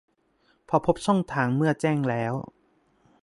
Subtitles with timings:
[0.69, 2.33] พอพบช่องทางเมื่อแจ้งแล้ว